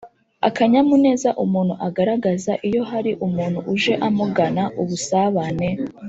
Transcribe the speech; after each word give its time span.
akanyamuneza 0.47 1.29
umuntu 1.43 1.73
agaragaza 1.87 2.51
iyo 2.67 2.81
hari 2.91 3.11
umuntu 3.25 3.59
uje 3.73 3.93
amugana, 4.07 4.63
ubusabane, 4.81 5.69